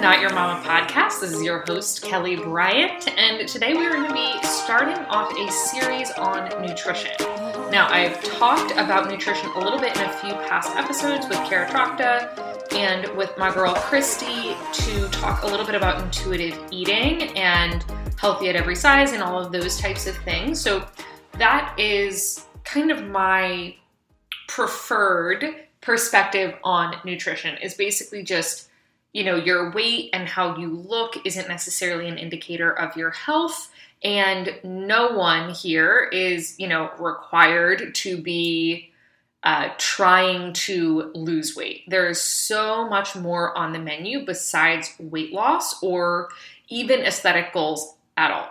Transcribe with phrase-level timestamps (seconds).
[0.00, 1.20] Not Your Mama podcast.
[1.20, 5.30] This is your host, Kelly Bryant, and today we are going to be starting off
[5.36, 7.10] a series on nutrition.
[7.70, 11.68] Now, I've talked about nutrition a little bit in a few past episodes with Kara
[11.68, 17.84] Trachta and with my girl Christy to talk a little bit about intuitive eating and
[18.18, 20.58] healthy at every size and all of those types of things.
[20.58, 20.88] So,
[21.34, 23.76] that is kind of my
[24.48, 25.44] preferred
[25.82, 28.69] perspective on nutrition is basically just
[29.12, 33.70] you know your weight and how you look isn't necessarily an indicator of your health.
[34.02, 38.90] And no one here is you know required to be
[39.42, 41.84] uh, trying to lose weight.
[41.88, 46.28] There is so much more on the menu besides weight loss or
[46.68, 48.50] even aesthetic goals at all.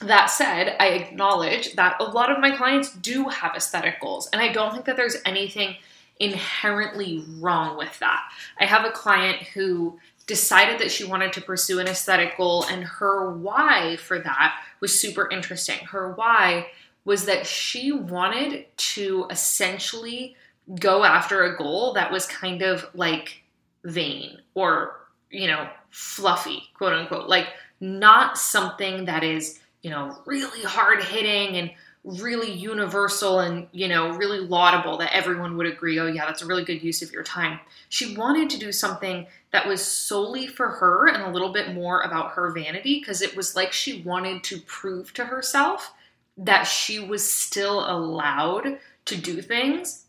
[0.00, 4.42] That said, I acknowledge that a lot of my clients do have aesthetic goals, and
[4.42, 5.76] I don't think that there's anything
[6.20, 8.22] inherently wrong with that.
[8.58, 12.84] I have a client who decided that she wanted to pursue an aesthetic goal, and
[12.84, 15.78] her why for that was super interesting.
[15.86, 16.68] Her why
[17.04, 20.36] was that she wanted to essentially
[20.80, 23.42] go after a goal that was kind of like
[23.84, 27.48] vain or, you know, fluffy, quote unquote, like
[27.80, 31.70] not something that is you know, really hard hitting and
[32.04, 36.46] really universal and, you know, really laudable that everyone would agree, oh, yeah, that's a
[36.46, 37.58] really good use of your time.
[37.88, 42.02] She wanted to do something that was solely for her and a little bit more
[42.02, 45.94] about her vanity because it was like she wanted to prove to herself
[46.36, 50.04] that she was still allowed to do things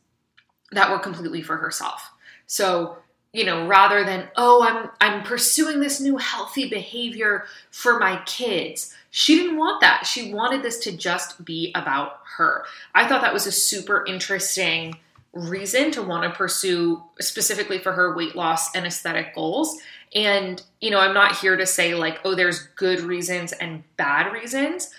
[0.72, 2.12] that were completely for herself.
[2.48, 2.98] So,
[3.32, 8.94] you know, rather than, oh, I'm I'm pursuing this new healthy behavior for my kids.
[9.18, 10.06] She didn't want that.
[10.06, 12.66] She wanted this to just be about her.
[12.94, 14.98] I thought that was a super interesting
[15.32, 19.80] reason to want to pursue specifically for her weight loss and aesthetic goals.
[20.14, 24.34] And, you know, I'm not here to say like, oh, there's good reasons and bad
[24.34, 24.92] reasons.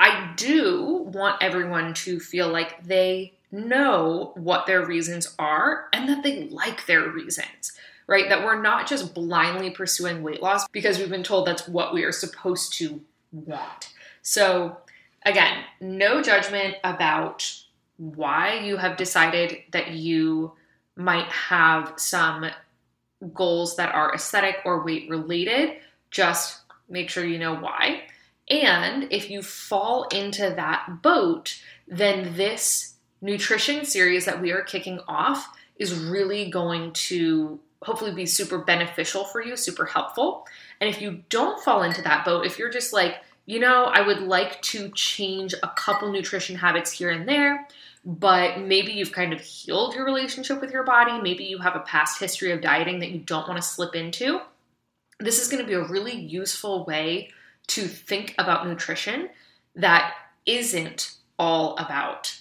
[0.00, 6.24] I do want everyone to feel like they know what their reasons are and that
[6.24, 7.70] they like their reasons,
[8.08, 8.28] right?
[8.28, 12.02] That we're not just blindly pursuing weight loss because we've been told that's what we
[12.02, 13.00] are supposed to
[13.40, 13.92] want.
[14.22, 14.78] So,
[15.24, 17.50] again, no judgment about
[17.96, 20.52] why you have decided that you
[20.96, 22.46] might have some
[23.32, 25.76] goals that are aesthetic or weight related.
[26.10, 28.02] Just make sure you know why.
[28.48, 35.00] And if you fall into that boat, then this nutrition series that we are kicking
[35.08, 40.46] off is really going to hopefully be super beneficial for you, super helpful.
[40.80, 44.00] And if you don't fall into that boat, if you're just like, you know, I
[44.00, 47.68] would like to change a couple nutrition habits here and there,
[48.04, 51.80] but maybe you've kind of healed your relationship with your body, maybe you have a
[51.80, 54.40] past history of dieting that you don't want to slip into,
[55.20, 57.30] this is going to be a really useful way
[57.66, 59.28] to think about nutrition
[59.74, 60.14] that
[60.46, 62.38] isn't all about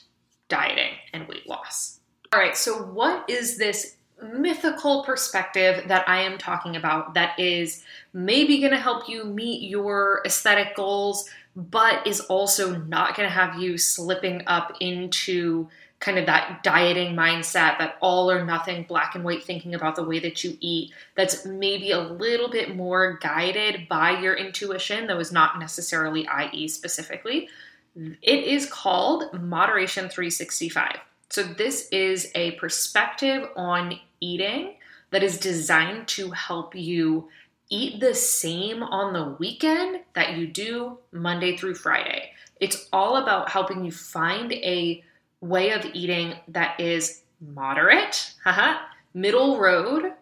[0.49, 1.99] dieting and weight loss.
[2.31, 7.83] All right, so what is this mythical perspective that I am talking about that is
[8.13, 13.33] maybe going to help you meet your aesthetic goals, but is also not going to
[13.33, 15.67] have you slipping up into
[15.99, 20.03] kind of that dieting mindset, that all or nothing black and white thinking about the
[20.03, 25.15] way that you eat, that's maybe a little bit more guided by your intuition, that
[25.17, 27.47] was not necessarily IE specifically.
[27.95, 30.97] It is called Moderation 365.
[31.29, 34.75] So, this is a perspective on eating
[35.11, 37.29] that is designed to help you
[37.69, 42.31] eat the same on the weekend that you do Monday through Friday.
[42.59, 45.03] It's all about helping you find a
[45.41, 48.79] way of eating that is moderate, haha,
[49.13, 50.13] middle road,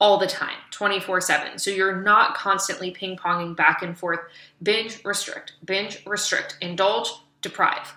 [0.00, 1.58] all the time, 24 7.
[1.58, 4.20] So you're not constantly ping ponging back and forth,
[4.62, 7.10] binge, restrict, binge, restrict, indulge,
[7.42, 7.94] deprive.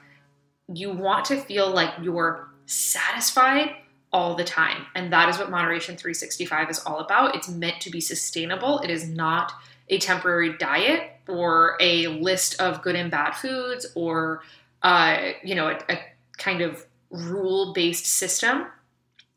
[0.67, 3.71] You want to feel like you're satisfied
[4.13, 4.85] all the time.
[4.95, 7.35] And that is what Moderation 365 is all about.
[7.35, 9.51] It's meant to be sustainable, it is not
[9.89, 14.43] a temporary diet or a list of good and bad foods or,
[14.81, 15.99] uh, you know, a, a
[16.37, 18.65] kind of rule based system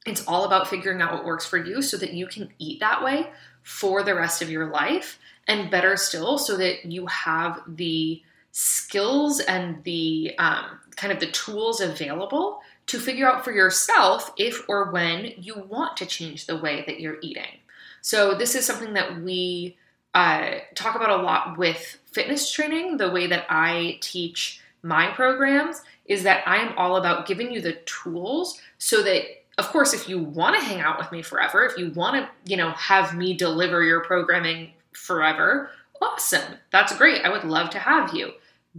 [0.07, 3.03] it's all about figuring out what works for you so that you can eat that
[3.03, 3.29] way
[3.63, 5.19] for the rest of your life.
[5.49, 8.23] And better still, so that you have the
[8.53, 14.69] skills and the um, kind of the tools available to figure out for yourself if
[14.69, 17.59] or when you want to change the way that you're eating.
[18.01, 19.77] So, this is something that we
[20.15, 22.97] uh, talk about a lot with fitness training.
[22.97, 27.61] The way that I teach my programs is that I am all about giving you
[27.61, 29.25] the tools so that
[29.59, 32.29] of course, if you want to hang out with me forever, if you want to,
[32.51, 35.71] you know, have me deliver your programming forever,
[36.03, 36.57] awesome.
[36.73, 37.25] That's great.
[37.25, 38.33] I would love to have you.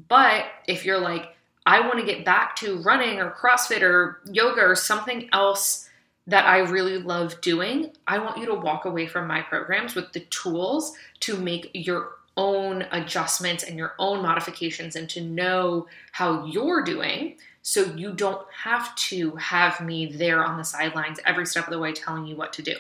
[0.08, 1.36] But if you're like,
[1.68, 5.90] I want to get back to running or CrossFit or yoga or something else
[6.26, 10.14] that I really love doing, I want you to walk away from my programs with
[10.14, 16.46] the tools to make your own adjustments and your own modifications and to know how
[16.46, 21.66] you're doing so you don't have to have me there on the sidelines every step
[21.66, 22.76] of the way telling you what to do.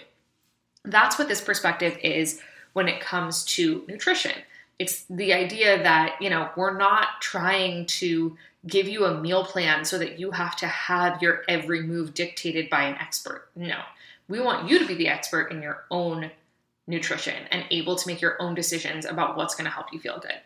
[0.85, 2.39] That's what this perspective is
[2.71, 4.31] when it comes to nutrition.
[4.79, 8.37] It's the idea that, you know, we're not trying to
[8.67, 12.69] give you a meal plan so that you have to have your every move dictated
[12.69, 13.49] by an expert.
[13.55, 13.79] No.
[14.27, 16.31] We want you to be the expert in your own
[16.85, 20.19] nutrition and able to make your own decisions about what's going to help you feel
[20.19, 20.39] good.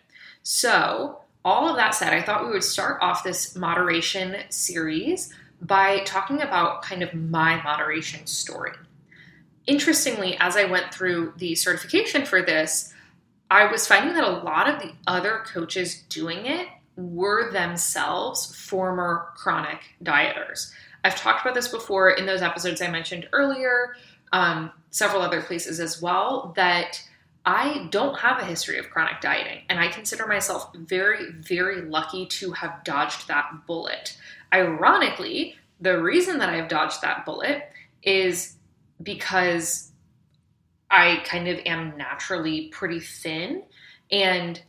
[0.44, 6.00] So, all of that said, I thought we would start off this moderation series by
[6.00, 8.74] talking about kind of my moderation story.
[9.68, 12.94] Interestingly, as I went through the certification for this,
[13.52, 19.28] I was finding that a lot of the other coaches doing it were themselves former
[19.36, 20.72] chronic dieters.
[21.04, 23.98] I've talked about this before in those episodes I mentioned earlier,
[24.32, 27.04] um, several other places as well, that
[27.46, 32.28] I don't have a history of chronic dieting, and I consider myself very, very lucky
[32.28, 34.18] to have dodged that bullet.
[34.54, 37.70] Ironically, the reason that I've dodged that bullet
[38.02, 38.56] is
[39.04, 39.91] because
[40.92, 43.64] I kind of am naturally pretty thin.
[44.12, 44.62] And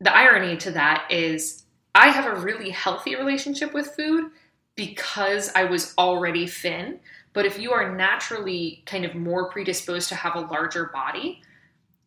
[0.00, 4.30] the irony to that is I have a really healthy relationship with food
[4.76, 7.00] because I was already thin.
[7.32, 11.42] But if you are naturally kind of more predisposed to have a larger body,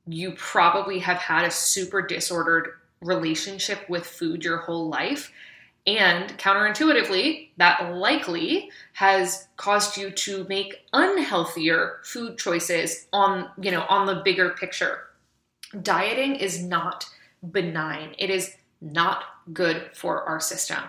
[0.07, 2.69] you probably have had a super disordered
[3.01, 5.31] relationship with food your whole life.
[5.88, 13.86] And counterintuitively, that likely has caused you to make unhealthier food choices on, you know,
[13.88, 15.00] on the bigger picture.
[15.81, 17.06] Dieting is not
[17.51, 18.16] benign.
[18.18, 19.24] It is not
[19.54, 20.80] good for our system.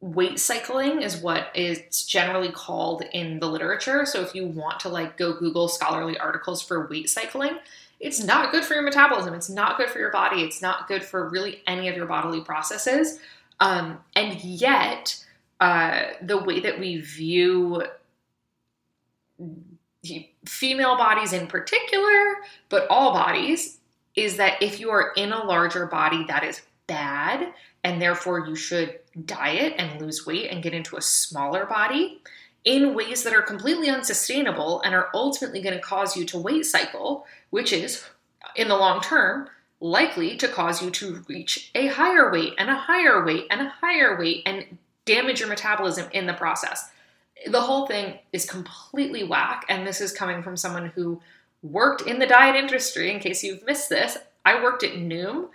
[0.00, 4.04] Weight cycling is what is generally called in the literature.
[4.04, 7.56] So if you want to like go Google scholarly articles for weight cycling,
[7.98, 9.32] it's not good for your metabolism.
[9.32, 10.42] It's not good for your body.
[10.42, 13.20] It's not good for really any of your bodily processes.
[13.60, 15.24] Um, and yet,
[15.60, 17.84] uh, the way that we view
[20.44, 22.36] female bodies in particular,
[22.68, 23.78] but all bodies,
[24.14, 27.52] is that if you are in a larger body, that is bad,
[27.82, 32.20] and therefore you should diet and lose weight and get into a smaller body
[32.64, 36.64] in ways that are completely unsustainable and are ultimately going to cause you to weight
[36.64, 38.04] cycle, which is,
[38.56, 39.48] in the long term,
[39.80, 43.68] likely to cause you to reach a higher weight and a higher weight and a
[43.80, 46.90] higher weight and damage your metabolism in the process.
[47.46, 51.20] The whole thing is completely whack, and this is coming from someone who
[51.62, 53.10] worked in the diet industry.
[53.10, 55.48] In case you've missed this, I worked at Noom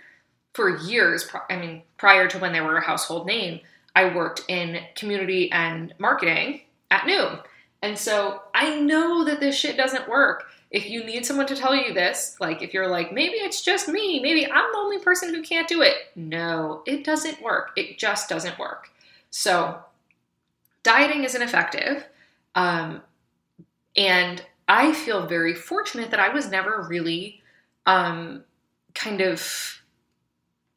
[0.54, 1.28] for years.
[1.48, 3.60] I mean, prior to when they were a household name,
[3.94, 7.42] I worked in community and marketing at Noom.
[7.82, 10.44] And so I know that this shit doesn't work.
[10.70, 13.88] If you need someone to tell you this, like if you're like, maybe it's just
[13.88, 15.96] me, maybe I'm the only person who can't do it.
[16.14, 17.72] No, it doesn't work.
[17.76, 18.90] It just doesn't work.
[19.30, 19.80] So
[20.82, 22.06] dieting isn't effective.
[22.54, 23.02] Um,
[23.96, 27.42] and I feel very fortunate that I was never really
[27.86, 28.44] um,
[28.94, 29.80] kind of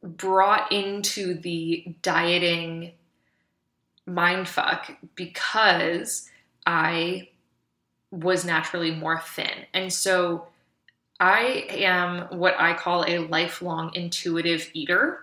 [0.02, 2.94] brought into the dieting
[4.08, 6.30] mindfuck because
[6.66, 7.30] I
[8.14, 9.66] was naturally more thin.
[9.74, 10.48] And so
[11.20, 15.20] I am what I call a lifelong intuitive eater.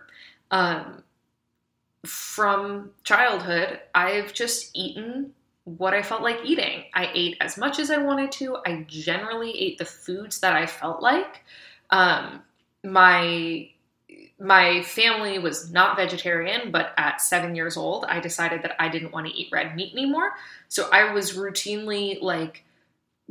[0.50, 1.04] Um,
[2.04, 5.32] from childhood, I've just eaten
[5.64, 6.85] what I felt like eating.
[6.92, 8.56] I ate as much as I wanted to.
[8.66, 11.44] I generally ate the foods that I felt like.
[11.90, 12.42] Um,
[12.82, 13.70] my
[14.40, 19.12] my family was not vegetarian, but at seven years old, I decided that I didn't
[19.12, 20.32] want to eat red meat anymore.
[20.68, 22.64] So I was routinely like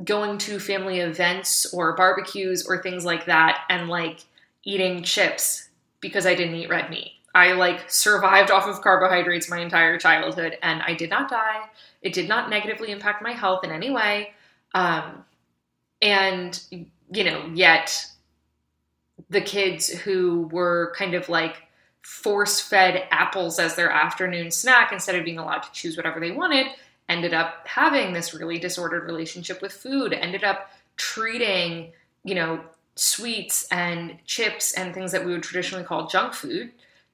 [0.04, 4.26] going to family events or barbecues or things like that and like
[4.64, 7.12] eating chips because I didn't eat red meat.
[7.36, 11.66] I like survived off of carbohydrates my entire childhood and I did not die.
[12.02, 14.34] It did not negatively impact my health in any way.
[14.74, 15.26] Um,
[16.02, 16.60] and,
[17.12, 18.06] you know, yet
[19.30, 21.64] the kids who were kind of like
[22.02, 26.32] force fed apples as their afternoon snack instead of being allowed to choose whatever they
[26.32, 26.68] wanted
[27.10, 31.92] ended up having this really disordered relationship with food ended up treating
[32.24, 32.62] you know
[32.96, 36.72] sweets and chips and things that we would traditionally call junk food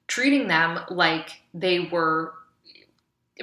[0.08, 2.34] treating them like they were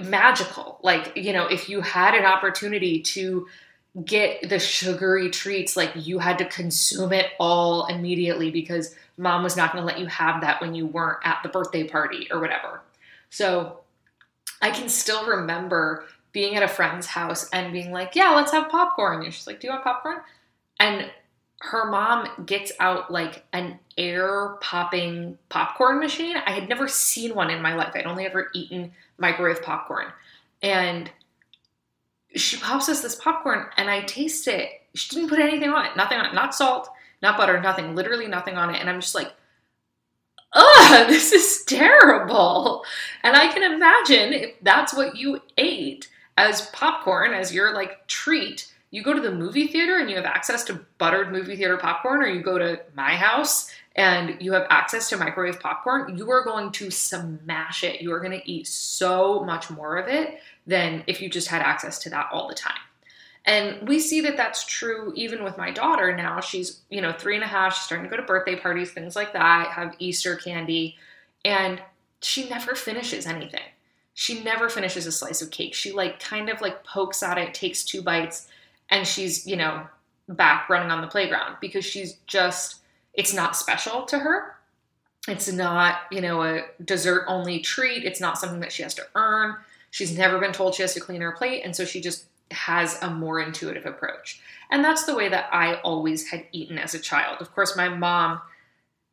[0.01, 0.79] magical.
[0.83, 3.47] Like, you know, if you had an opportunity to
[4.05, 9.57] get the sugary treats, like you had to consume it all immediately because mom was
[9.57, 12.41] not going to let you have that when you weren't at the birthday party or
[12.41, 12.81] whatever.
[13.29, 13.81] So
[14.63, 18.71] I can still remember being at a friend's house and being like, yeah, let's have
[18.71, 19.23] popcorn.
[19.23, 20.19] And she's like, do you want popcorn?
[20.81, 21.11] And
[21.61, 26.37] her mom gets out like an air popping popcorn machine.
[26.37, 27.93] I had never seen one in my life.
[27.95, 30.07] I'd only ever eaten microwave popcorn.
[30.63, 31.11] And
[32.35, 34.71] she pops us this popcorn and I taste it.
[34.95, 36.91] She didn't put anything on it, nothing on it, not salt,
[37.23, 38.81] not butter, nothing, literally nothing on it.
[38.81, 39.33] And I'm just like,
[40.53, 42.85] ugh, this is terrible.
[43.23, 48.73] And I can imagine if that's what you ate as popcorn, as your like treat,
[48.91, 52.23] you go to the movie theater and you have access to buttered movie theater popcorn,
[52.23, 56.45] or you go to my house and you have access to microwave popcorn, you are
[56.45, 58.01] going to smash it.
[58.01, 61.63] You are going to eat so much more of it than if you just had
[61.63, 62.79] access to that all the time.
[63.45, 66.41] And we see that that's true even with my daughter now.
[66.41, 67.75] She's, you know, three and a half.
[67.75, 70.97] She's starting to go to birthday parties, things like that, have Easter candy,
[71.45, 71.83] and
[72.21, 73.61] she never finishes anything.
[74.15, 75.75] She never finishes a slice of cake.
[75.75, 78.49] She like kind of like pokes at it, takes two bites,
[78.91, 79.87] and she's, you know,
[80.29, 82.77] back running on the playground because she's just,
[83.15, 84.55] it's not special to her.
[85.29, 88.05] It's not, you know, a dessert only treat.
[88.05, 89.57] It's not something that she has to earn.
[89.91, 91.63] She's never been told she has to clean her plate.
[91.65, 94.41] And so she just has a more intuitive approach.
[94.71, 97.41] And that's the way that I always had eaten as a child.
[97.41, 98.41] Of course, my mom,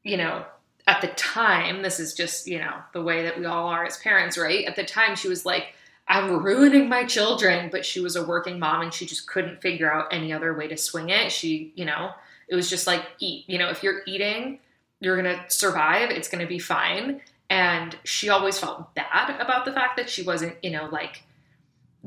[0.03, 0.46] you know,
[0.88, 3.98] at the time, this is just, you know, the way that we all are as
[3.98, 4.65] parents, right?
[4.65, 5.74] At the time, she was like,
[6.07, 7.69] I'm ruining my children.
[7.71, 10.67] But she was a working mom and she just couldn't figure out any other way
[10.67, 11.31] to swing it.
[11.31, 12.12] She, you know,
[12.48, 13.45] it was just like, eat.
[13.48, 14.59] You know, if you're eating,
[15.00, 17.21] you're going to survive, it's going to be fine.
[17.50, 21.24] And she always felt bad about the fact that she wasn't, you know, like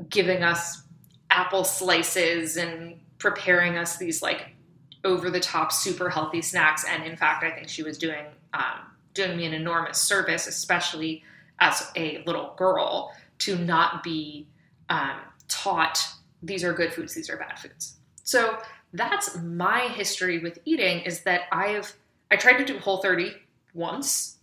[0.09, 0.83] giving us
[1.29, 4.52] apple slices and preparing us these like
[5.03, 6.85] over the top super healthy snacks.
[6.87, 8.79] And in fact, I think she was doing um,
[9.13, 11.23] doing me an enormous service, especially
[11.59, 14.47] as a little girl, to not be
[14.89, 15.17] um,
[15.47, 15.99] taught
[16.41, 17.95] these are good foods, these are bad foods.
[18.23, 18.57] So
[18.93, 21.95] that's my history with eating is that I've
[22.31, 23.33] I tried to do whole 30
[23.73, 24.37] once.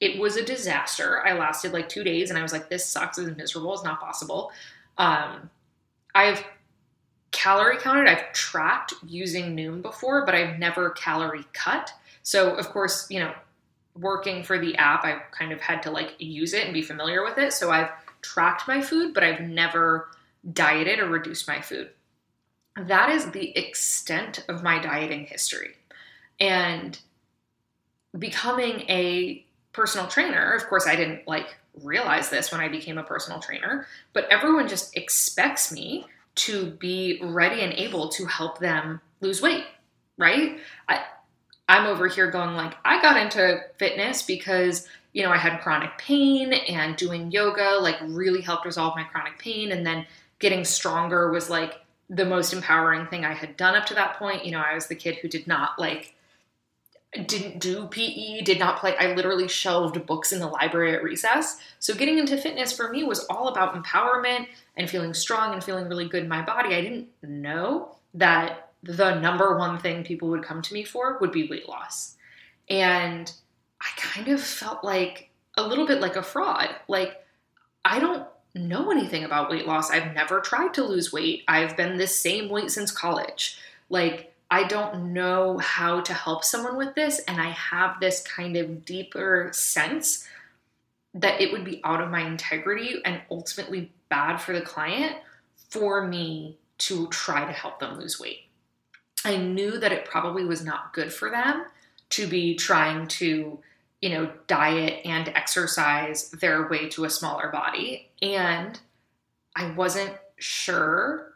[0.00, 1.24] It was a disaster.
[1.24, 3.84] I lasted like two days and I was like, this sucks, this is miserable, it's
[3.84, 4.50] not possible.
[4.96, 5.50] Um,
[6.14, 6.44] I've
[7.30, 11.92] calorie counted, I've tracked using Noom before, but I've never calorie cut.
[12.22, 13.32] So of course, you know,
[13.96, 17.24] working for the app, I kind of had to like use it and be familiar
[17.24, 17.52] with it.
[17.52, 17.90] So I've
[18.22, 20.08] tracked my food, but I've never
[20.52, 21.90] dieted or reduced my food.
[22.76, 25.74] That is the extent of my dieting history.
[26.38, 26.98] And
[28.16, 33.02] becoming a personal trainer, of course, I didn't like realize this when I became a
[33.02, 36.06] personal trainer, but everyone just expects me
[36.38, 39.64] to be ready and able to help them lose weight,
[40.16, 40.58] right?
[40.88, 41.04] I,
[41.68, 45.96] I'm over here going like, I got into fitness because you know, I had chronic
[45.98, 49.72] pain and doing yoga like really helped resolve my chronic pain.
[49.72, 50.06] And then
[50.38, 51.80] getting stronger was like
[52.10, 54.44] the most empowering thing I had done up to that point.
[54.44, 56.14] You know, I was the kid who did not like,
[57.26, 58.94] didn't do PE, did not play.
[58.98, 61.58] I literally shelved books in the library at recess.
[61.78, 64.46] So getting into fitness for me was all about empowerment
[64.76, 66.74] and feeling strong and feeling really good in my body.
[66.74, 71.32] I didn't know that the number one thing people would come to me for would
[71.32, 72.16] be weight loss.
[72.68, 73.32] And
[73.80, 76.68] I kind of felt like a little bit like a fraud.
[76.88, 77.24] Like,
[77.84, 79.90] I don't know anything about weight loss.
[79.90, 81.44] I've never tried to lose weight.
[81.48, 83.58] I've been this same weight since college.
[83.88, 87.20] Like, I don't know how to help someone with this.
[87.20, 90.26] And I have this kind of deeper sense
[91.14, 95.16] that it would be out of my integrity and ultimately bad for the client
[95.68, 98.44] for me to try to help them lose weight.
[99.24, 101.64] I knew that it probably was not good for them
[102.10, 103.58] to be trying to
[104.00, 108.08] you know, diet and exercise their way to a smaller body.
[108.22, 108.78] And
[109.56, 111.34] I wasn't sure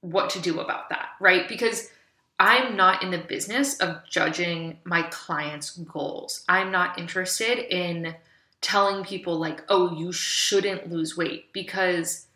[0.00, 1.48] what to do about that, right?
[1.48, 1.90] Because
[2.38, 6.44] I'm not in the business of judging my clients' goals.
[6.48, 8.14] I'm not interested in
[8.60, 12.26] telling people, like, oh, you shouldn't lose weight because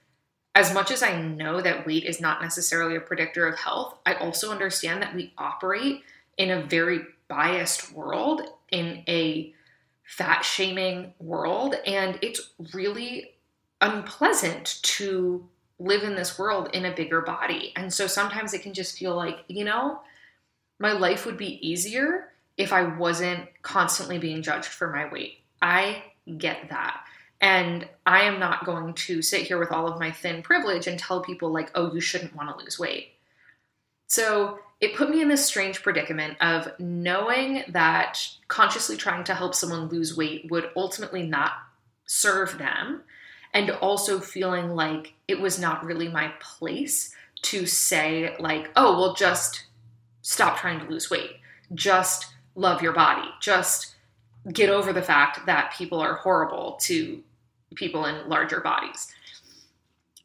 [0.54, 4.14] as much as I know that weight is not necessarily a predictor of health, I
[4.14, 6.02] also understand that we operate
[6.36, 9.54] in a very biased world in a
[10.04, 11.76] fat shaming world.
[11.86, 13.30] And it's really
[13.80, 15.48] unpleasant to
[15.82, 17.72] live in this world in a bigger body.
[17.76, 20.00] And so sometimes it can just feel like, you know,
[20.78, 25.38] my life would be easier if I wasn't constantly being judged for my weight.
[25.60, 26.02] I
[26.38, 27.04] get that.
[27.40, 30.98] And I am not going to sit here with all of my thin privilege and
[30.98, 33.08] tell people, like, oh, you shouldn't want to lose weight.
[34.06, 39.54] So it put me in this strange predicament of knowing that consciously trying to help
[39.54, 41.52] someone lose weight would ultimately not
[42.04, 43.02] serve them,
[43.54, 49.14] and also feeling like it was not really my place to say, like, oh, well,
[49.14, 49.64] just
[50.22, 51.32] stop trying to lose weight,
[51.74, 53.94] just love your body, just
[54.52, 57.22] get over the fact that people are horrible to
[57.74, 59.12] people in larger bodies.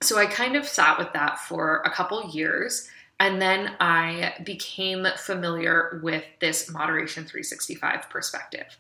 [0.02, 2.90] So I kind of sat with that for a couple years.
[3.20, 8.78] And then I became familiar with this Moderation 365 perspective.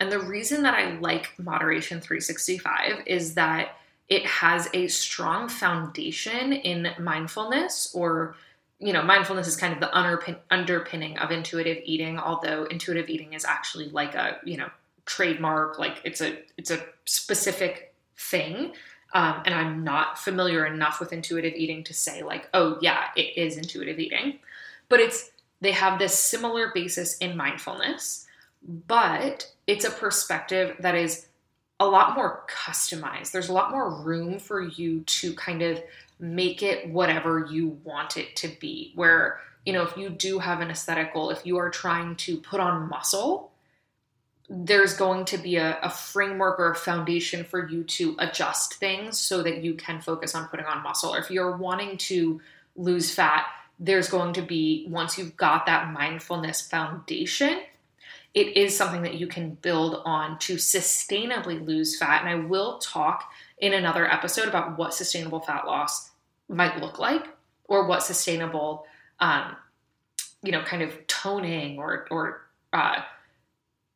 [0.00, 3.76] And the reason that I like Moderation 365 is that
[4.08, 8.36] it has a strong foundation in mindfulness or
[8.78, 13.32] you know mindfulness is kind of the underpin- underpinning of intuitive eating although intuitive eating
[13.32, 14.68] is actually like a you know
[15.06, 18.72] trademark like it's a it's a specific thing.
[19.12, 23.36] Um, and i'm not familiar enough with intuitive eating to say like oh yeah it
[23.36, 24.38] is intuitive eating.
[24.88, 25.30] But it's
[25.60, 28.26] they have this similar basis in mindfulness
[28.86, 31.26] but it's a perspective that is
[31.80, 35.82] a lot more customized there's a lot more room for you to kind of
[36.20, 40.60] make it whatever you want it to be where you know if you do have
[40.60, 43.50] an aesthetic goal if you are trying to put on muscle
[44.48, 49.18] there's going to be a, a, framework or a foundation for you to adjust things
[49.18, 51.14] so that you can focus on putting on muscle.
[51.14, 52.40] Or if you're wanting to
[52.76, 53.46] lose fat,
[53.80, 57.60] there's going to be, once you've got that mindfulness foundation,
[58.34, 62.20] it is something that you can build on to sustainably lose fat.
[62.20, 66.10] And I will talk in another episode about what sustainable fat loss
[66.48, 67.24] might look like
[67.64, 68.86] or what sustainable,
[69.20, 69.56] um,
[70.42, 73.02] you know, kind of toning or, or, uh,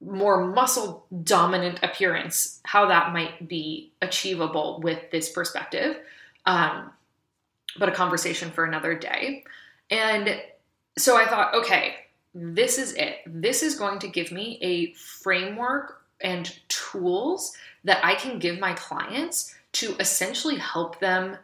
[0.00, 5.96] more muscle dominant appearance, how that might be achievable with this perspective.
[6.46, 6.92] Um,
[7.76, 9.42] but a conversation for another day.
[9.90, 10.40] And
[10.96, 11.96] so I thought, okay,
[12.34, 13.18] this is it.
[13.26, 18.74] This is going to give me a framework and tools that I can give my
[18.74, 21.36] clients to essentially help them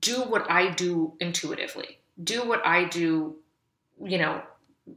[0.00, 3.36] do what I do intuitively, do what I do,
[4.02, 4.42] you know,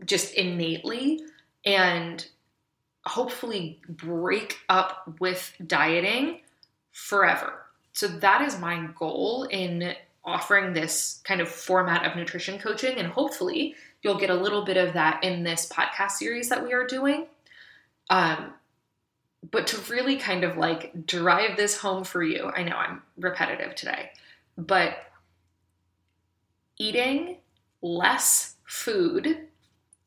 [0.06, 1.22] just innately
[1.66, 2.26] and
[3.06, 6.40] hopefully break up with dieting
[6.92, 7.66] forever.
[7.94, 12.98] So that is my goal in offering this kind of format of nutrition coaching.
[12.98, 16.74] And hopefully, you'll get a little bit of that in this podcast series that we
[16.74, 17.28] are doing.
[18.10, 18.54] Um,
[19.52, 23.76] but to really kind of like drive this home for you, I know I'm repetitive
[23.76, 24.12] today,
[24.58, 24.98] but
[26.78, 27.38] eating
[27.82, 29.48] less food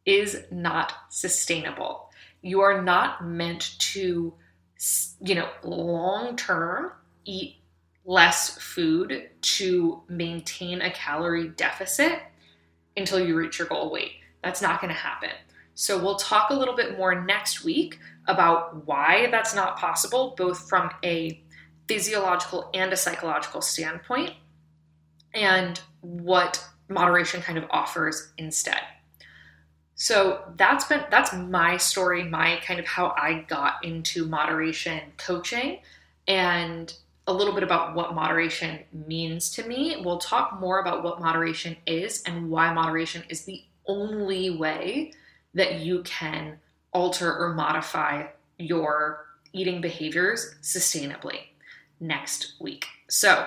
[0.05, 2.11] is not sustainable
[2.43, 4.35] you are not meant to,
[5.21, 6.93] you know, long term
[7.25, 7.57] eat
[8.05, 12.19] less food to maintain a calorie deficit
[12.97, 14.13] until you reach your goal weight.
[14.43, 15.31] That's not going to happen.
[15.75, 20.69] So, we'll talk a little bit more next week about why that's not possible, both
[20.69, 21.43] from a
[21.89, 24.33] physiological and a psychological standpoint,
[25.35, 28.81] and what moderation kind of offers instead.
[29.95, 35.79] So that's been that's my story, my kind of how I got into moderation coaching
[36.27, 36.93] and
[37.27, 40.03] a little bit about what moderation means to me.
[40.05, 45.13] We'll talk more about what moderation is and why moderation is the only way
[45.55, 46.59] that you can
[46.93, 48.27] alter or modify
[48.59, 51.39] your eating behaviors sustainably
[52.01, 52.87] next week.
[53.09, 53.47] So,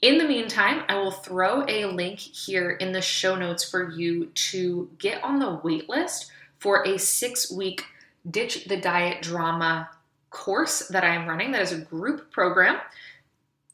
[0.00, 4.26] in the meantime, I will throw a link here in the show notes for you
[4.26, 7.84] to get on the waitlist for a six week
[8.30, 9.88] Ditch the Diet Drama
[10.30, 11.52] course that I am running.
[11.52, 12.78] That is a group program.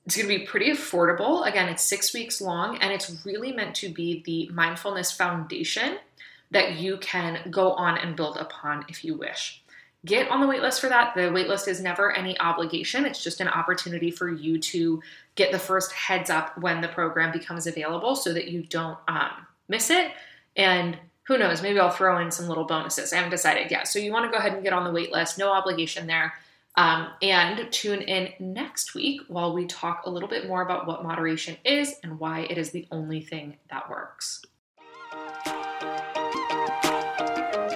[0.06, 1.46] It's going to be pretty affordable.
[1.46, 5.98] Again, it's six weeks long, and it's really meant to be the mindfulness foundation
[6.50, 9.64] that you can go on and build upon if you wish
[10.04, 11.14] get on the waitlist for that.
[11.14, 15.02] The waitlist is never any obligation, it's just an opportunity for you to
[15.34, 19.30] get the first heads up when the program becomes available so that you don't um,
[19.68, 20.12] miss it.
[20.56, 23.12] And who knows, maybe I'll throw in some little bonuses.
[23.12, 23.88] I haven't decided yet.
[23.88, 26.34] So you want to go ahead and get on the waitlist, no obligation there.
[26.76, 31.04] Um, and tune in next week while we talk a little bit more about what
[31.04, 34.42] moderation is and why it is the only thing that works.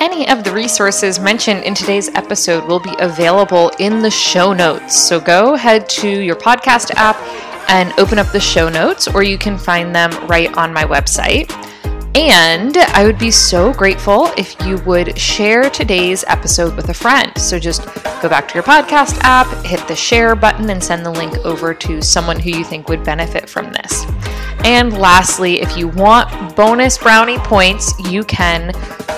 [0.01, 4.97] Any of the resources mentioned in today's episode will be available in the show notes.
[4.97, 7.17] So go head to your podcast app
[7.69, 11.49] and open up the show notes, or you can find them right on my website.
[12.19, 17.31] And I would be so grateful if you would share today's episode with a friend.
[17.39, 17.85] So just
[18.21, 21.73] go back to your podcast app, hit the share button, and send the link over
[21.75, 24.05] to someone who you think would benefit from this.
[24.65, 28.73] And lastly, if you want bonus brownie points, you can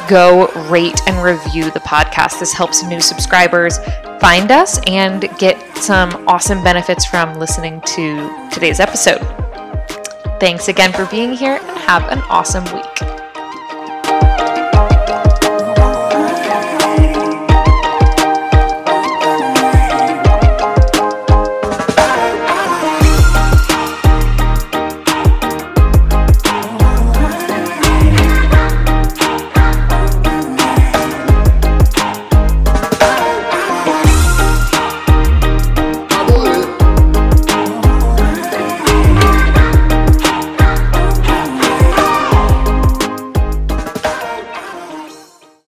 [0.06, 2.38] go rate and review the podcast.
[2.38, 3.78] This helps new subscribers
[4.20, 9.49] find us and get some awesome benefits from listening to today's episode.
[10.40, 13.19] Thanks again for being here and have an awesome week.